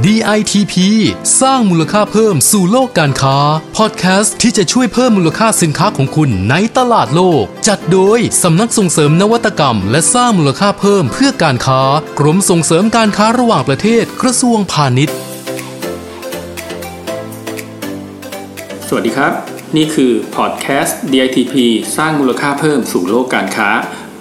[0.00, 0.74] DITP
[1.42, 3.38] สร้างมูลค่าเพิ่มสู่โลกการค้า
[3.76, 11.82] พอดแคสต์ที่จะช่วยเพิ่มมูลค่าสินค้าของคุณในตลาดโลก จัดโดยสำนักส่งเสริมนวัตกรรม และสร้างมูลค่าเพิ่มเพื่อการค้า
[12.18, 15.16] กรมส่งเสริมการค้าระหว่างประเทศกระทรวงพาณิชย์
[18.88, 19.32] สวัสดีครับ
[19.76, 21.54] นี่คือพอดแคสต์ DITP
[21.96, 23.68] สร้างมูลค่าเพิ่มสู่โลกการค้า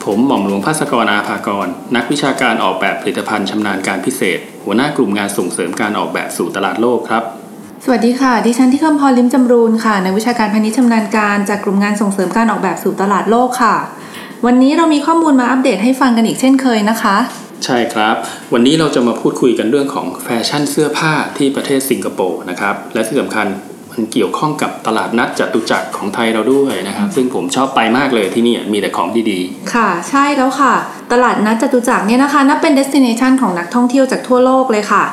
[0.03, 7.23] ผมหม่อมหลวงภาสกรอาภากร นักวิชาการออกแบบผลิตภัณฑ์ชำนาญการพิเศษ หัวหน้ากลุ่มงานส่งเสริมการออกแบบสู่ตลาดโลกครับ
[7.85, 13.75] สวัสดีค่ะ ดิฉันที่คำพรลิมจำรูนค่ะในกวิชาการพาณิชย์ชำนาญการจากกลุ่มงานส่งเสริมการออกแบบสู่ตลาดโลกค่ะ
[14.45, 17.17] วันนี้เรามีข้อมูลมาอัปเดตให้ฟังกันอีกเช่นเคยนะคะ
[17.65, 18.15] ใช่ครับ
[18.53, 23.47] วันนี้เราจะมาพูดคุยกันเรื่องของแฟชั่นเสื้อผ้าที่ประเทศสิงคโปร์นะครับ และที่สำคัญ
[23.91, 29.39] มันเกี่ยวข้องกับตลาดนัดจตุจักรของไทยเราด้วยนะครับ ซึ่งผมชอบไปมากเลยที่นี่มีแต่ของดี
[29.73, 30.73] ค่ะ ใช่แล้วค่ะ
[31.11, 35.03] ตลาดนัดจตุจักรเนี่ยนะคะนับเป็น destination ของนักท่องเที่ยวจากทั่วโลกเลยค่ะ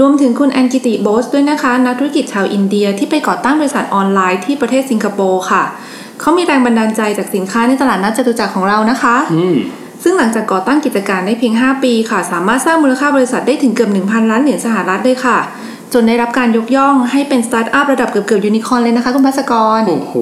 [0.00, 5.62] รวมถึงคุณ Ankiti Bose ด้วยนะคะ นักธุรกิจชาวอินเดียที่ไปก่อตั้งบริษัทออนไลน์ที่ประเทศสิงคโปร์ค่ะ
[6.20, 9.58] เขามีแรงบันดาลใจจากสินค้าในตลาดนัดจตุจักรของเรานะคะๆอืม
[10.02, 15.38] ซึ่งหลังจากก่อตั้งกิจการได้เพียง 5 ปีค่ะ สามารถสร้างมูลค่าบริษัทได้ถึงเกือบ1,000 ล้านเหรียญสหรัฐเลยค่ะ
[15.94, 20.12] จนได้รับการยกย่องให้เป็นสตาร์ทอัพระดับเกือบเกือบยูนิคอร์นเลยนะคะคุณพัสกร โอ้โห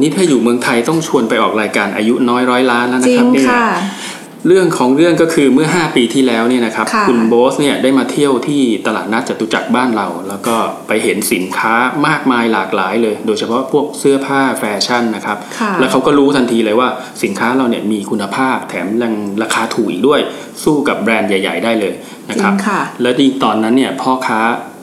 [0.00, 3.66] นี่ถ้าอยู่เมืองไทยต้องชวนไปออกรายการอายุน้อยร้อยล้านแล้วจนะริครับงเนี่ยค่ะ
[4.48, 10.56] เรื่องของเรื่องก็คือเมื่อ 5 ปีที่แล้วเนี่ยนะครับค่ะณโบสเนี่ยได้มาเที่ยวที่ตลาดนัดจตุจักรบ้านเรา แล้วก็
[10.88, 11.74] ไปเห็นสินค้า
[12.06, 16.88] มากมายหลากหลายเลย โดยเฉพาะพวกเสื้อผ้าแฟชั่นนะครับค่ะแล้วเขาก็รู้ทันทีเลยว่า
[17.22, 19.12] สินค้าเราเนี่ยมีคุณภาพแถมยัง
[19.42, 20.20] ราคาถูกอีกด้วย
[20.64, 21.94] สู้กับแบรนด์ใหญ่ ๆ ได้เลย
[22.30, 24.40] นะครับจริงค่ะและดีตอนนั้นเนี่ยพ่อค้า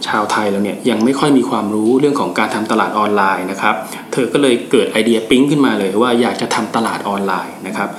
[0.08, 3.75] ชาวไทยเราเนี่ยยังไม่ค่อยมีความรู้เรื่องของการทำตลาดออนไลน์นะครับ
[4.14, 7.89] เธอก็เลยเกิดไอเดียปิ๊งขึ้นมาเลยว่าอยากจะทำตลาดออนไลน์นะครับ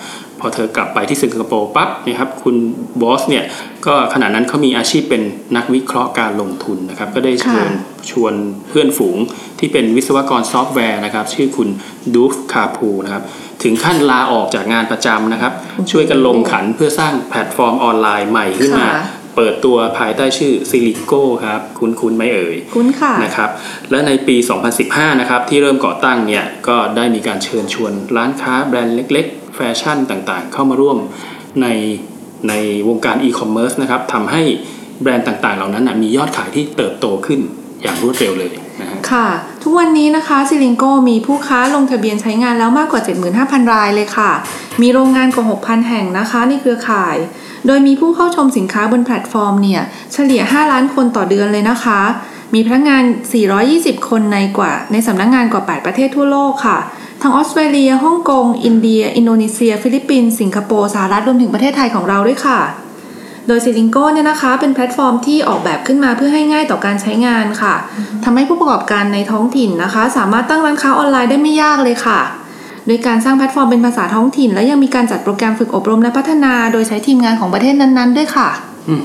[0.40, 2.56] พอเธอกลับไปที่สิงคโปร์ปั๊บนะครับคุณ
[3.02, 3.44] บอสเนี่ย
[3.86, 5.22] ก็ขณะนั้นเขามีอาชีพเป็น
[5.56, 8.32] นักวิเคราะห์การลงทุนนะครับ ก็ได้เชิญค่ะชวน
[8.68, 9.16] เพื่อนฝูง
[9.58, 11.68] ที่เป็นวิศวกรซอฟต์แวร์นะครับ ชื่อคุณ
[12.14, 13.22] Dhruv Kapoor นะครับ
[13.62, 15.52] ถึงขั้นลาออกจากงานประจำนะครับ
[15.90, 23.50] ช่วยกันลงขันเพื่อสร้างแพลตฟอร์มออนไลน์ใหม่ขึ้นมาค่ะ เปิดตัวภายใต้ชื่อ Zilingo ครับคุ้นคุ้นไหมเอ่ยคุ้นค่ะนะครับ
[23.90, 24.36] และในปี
[24.78, 30.98] 2015 นะครับที่เริ่มก่อตั้งเนี่ยก็ได้มีการเชิญชวนร้านค้าแบรนด์เล็ก ๆ แฟชั่นต่างๆ เข้ามาร่วม
[31.62, 31.66] ใน
[32.48, 32.54] ใน
[32.88, 34.42] วงการอีคอมเมิร์ซนะครับทำให้
[35.02, 37.40] แบรนด์ต่างๆ เหล่านั้นนะมียอดขายที่เติบโตขึ้น
[37.82, 39.28] อย่างรวดเร็วเลยนะฮะค่ะ
[39.62, 43.02] ทุกวันนี้นะคะ Zilingo มีผู้ค้าลงทะเบียนใช้งานแล้วมากกว่า
[43.36, 44.30] 75,000 รายเลยค่ะ
[44.82, 47.16] มีโรงงานกว่า 6,000 แห่งนะคะในเครือข่าย
[47.66, 49.82] โดยมีผู้เข้าชมสินค้าบนแพลตฟอร์มเนี่ย
[50.12, 52.00] เฉลี่ย 5 ล้านคนต่อเดือนเลยนะคะ
[52.54, 53.02] มีพนักงาน
[53.56, 56.78] 420 คนในกว่าในสำนักงานกว่า 8 ประเทศทั่วโลกค่ะ
[57.22, 62.60] ทั้งออสเตรเลีย ฮ่องกง อินเดีย อินโดนีเซีย ฟิลิปปินส์ สิงคโปร์ สหรัฐ รวมถึงประเทศไทยของเราด้วยค่ะ
[63.46, 67.74] โดย Zilingo เนี่ยนะคะ เป็นแพลตฟอร์มที่ออกแบบขึ้นมาเพื่อให้ง่ายต่อการใช้งานค่ะ
[68.24, 72.20] ทำให้ผู้ประกอบการในท้องถิ่นนะคะ สามารถตั้งร้านค้าออนไลน์ได้ไม่ยากเลยค่ะ
[72.90, 78.48] โดยการสร้างแพลตฟอร์มเป็นภาษาท้องถิ่น และยังมีการจัดโปรแกรมฝึกอบรมและพัฒนา โดยใช้ทีมงานของประเทศนั้นๆ ด้วยค่ะ
[78.88, 78.96] อื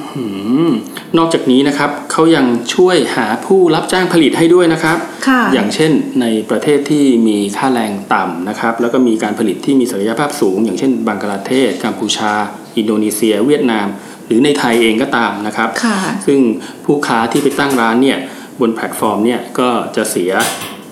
[0.70, 0.72] ม
[1.18, 4.98] นอกจากนี้นะครับเขายังช่วยหาผู้รับจ้างผลิตให้ด้วยนะครับ
[5.28, 5.92] ค่ะอย่างเช่น
[6.22, 12.34] ในประเทศที่มีค่าแรงต่ำนะครับ แล้วก็มีการผลิตที่มีศักยภาพสูง อย่างเช่น บังกลาเทศ กัมพูชา
[12.78, 13.88] อินโดนีเซีย เวียดนาม
[14.26, 15.98] หรือในไทยเองก็ตามนะครับค่ะ
[16.28, 16.40] ซึ่ง
[16.86, 18.18] ผู้ค้าที่ไปตั้งร้านเนี่ย
[18.60, 20.32] บนแพลตฟอร์มเนี่ยก็จะเสีย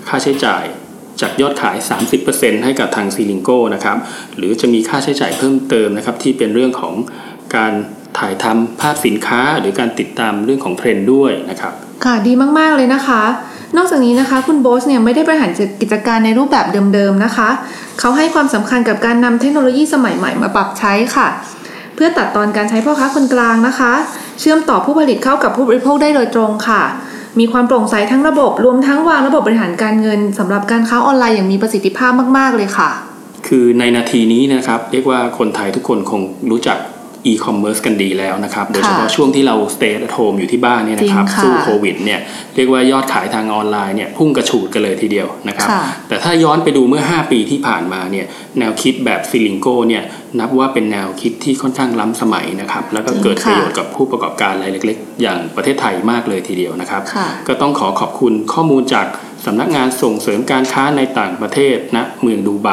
[0.08, 0.66] ค่าใช้จ่าย
[1.22, 1.78] จากยอดขาย
[2.20, 3.98] 30%ให้กับทางซีลิงโก้นะครับ
[4.38, 6.94] หรือจะมีค่าใช้จ่ายเพิ่มเติมนะครับ ที่เป็นเรื่องของ
[7.56, 7.74] การ
[8.18, 11.74] ถ่ายทำภาพสินค้า หรือการติดตามเรื่องของเทรนด์ด้วยนะครับ
[12.06, 13.22] ค่ะดีมากๆเลยนะคะ
[13.78, 15.52] นอกจากนี้นะคะ คุณโบสเนี่ยไม่ได้บริหาร
[15.82, 17.50] กิจการในรูปแบบเดิมๆนะคะ
[18.00, 21.28] เขาให้ความสำคัญกับการนำเทคโนโลยีสมัยใหม่มาปรับใช้ค่ะ
[21.96, 23.94] เพื่อตัดตอนการใช้พ่อค้าคนกลางนะคะ
[24.40, 26.84] เชื่อมต่อผู้ผลิตเข้ากับผู้บริโภคได้โดยตรงค่ะ
[27.40, 32.90] มีความโปร่งใสทั้งระบบ รวมทั้งวางระบบบริหารการเงินสำหรับการค้าออนไลน์อย่างมีประสิทธิภาพมาก ๆ เลยค่ะ
[33.48, 36.78] คือในนาทีนี้นะครับ เรียกว่าคนไทยทุกคนคงรู้จัก
[37.26, 42.20] อีคอมเมิร์ซกันดีแล้วนะครับ โดยเฉพาะช่วงที่เรา stay at home อยู่ที่บ้านเนี่ยนะครับจริงค่ะสู้โควิดเนี่ย
[42.56, 48.26] เรียกว่ายอดขายทางออนไลน์เนี่ยพุ่งกระฉูดกันเลยทีเดียวนะครับค่ะแต่ถ้าย้อนไปดูเมื่อ 5 ปีที่ผ่านมาเนี่ย
[48.60, 50.04] แนวคิดแบบ Zilingo เนี่ย
[50.40, 59.08] นับว่าเป็นแนวคิดที่ค่อนข้างล้ำสมัยนะครับ แล้วก็เกิดประโยชน์กับผู้ประกอบการรายเล็ก ๆ อย่างประเทศไทยมากเลยทีเดียวนะครับค่ะก็ต้องขอขอบคุณข้อมูลจาก
[59.46, 62.70] สำนักงานส่งเสริมการค้าในต่างประเทศณเมืองดูไบ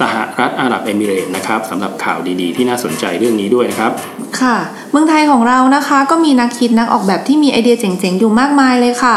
[0.00, 3.92] สหรัฐอาหรับเอมิเรต์นะครับสำหรับข่าวดีๆ ที่น่าสนใจเรื่องนี้ด้วยนะครับ
[4.40, 4.56] ค่ะ
[4.90, 9.16] เมืองไทยของเรานะคะก็มีนักคิดนักออกแบบที่มีไอเดียเจ๋งๆ อยู่มากมายเลยค่ะ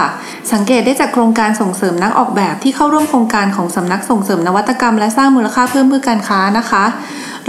[0.53, 6.83] สังเกตได้จากโครงการส่งเสริมนักออกแบบที่เข้าร่วมโครงการของสำนักส่งเสริมนวัตกรรม และสร้างมูลค่าเพิ่มเพื่อการค้านะคะ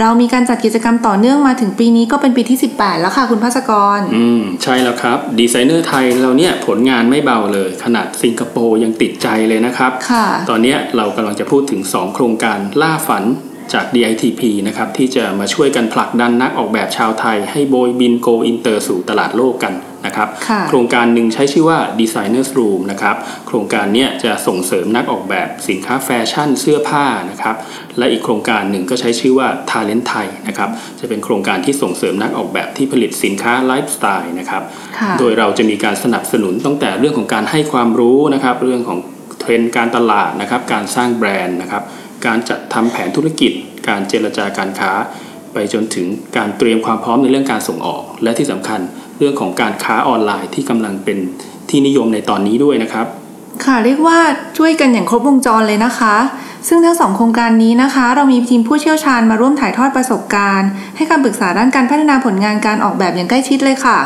[0.01, 13.23] เรามีการจัดกิจกรรมต่อเนื่องมาถึงปีนี้ก็เป็นปีที่ 18 แล้วค่ะคุณพัสกร อืม ใช่แล้วครับ ดีไซเนอร์ไทยเราเนี่ยผลงานไม่เบาเลย ขนาดสิงคโปร์ยังติดใจเลยนะครับ ค่ะ ตอนเนี้ยเรากำลังจะพูดถึง 2 โครงการล่าฝัน
[13.73, 19.73] จาก DITP นะครับที่จะมาช่วยกันผลักดันนักออกแบบชาวไทย ให้โบยบินโกอินเตอร์สู่ตลาดโลกกัน
[20.07, 23.15] นะครับค่ะโครงการหนึ่งใช้ชื่อว่า Designers Room นะครับ
[23.47, 27.55] โครงการเนี้ยจะส่งเสริมนักออกแบบสินค้าแฟชั่นเสื้อผ้านะครับ
[27.97, 30.69] และอีกโครงการหนึ่งก็ใช้ชื่อว่า Talent ไทยนะครับ
[30.99, 34.63] จะเป็นโครงการที่ส่งเสริมนักออกแบบที่ผลิตสินค้าไลฟ์สไตล์นะครับ
[34.97, 38.99] ค่ะโดยเราจะมีการสนับสนุนตั้งแต่เรื่องของการให้ความรู้นะครับเรื่องของ
[39.39, 41.83] เทรนด์การตลาดนะครับการสร้างแบรนด์นะครับ
[42.25, 43.51] การจัดทำแผนธุรกิจ
[43.87, 44.91] การเจรจาการค้า
[45.53, 46.07] ไปจนถึง
[46.37, 48.79] การเตรียมความพร้อมในเรื่องการส่งออก และที่สำคัญ
[49.17, 51.17] เรื่องของการค้าออนไลน์ที่กำลังเป็น
[51.69, 53.05] ที่นิยมในตอนนี้ด้วยนะครับ
[53.65, 54.19] ค่ะเรียกว่า
[54.57, 56.15] ช่วยกันอย่างครบวงจรเลยนะคะ
[56.67, 63.99] ซึ่งทั้งสองโครงการนี้นะคะ เรามีทีมผู้เชี่ยวชาญมาร่วมถ่ายทอดประสบการณ์ ให้คำปรึกษาด้านการพัฒนาผลงานการออกแบบอย่างใกล้ชิดเลยค่ะ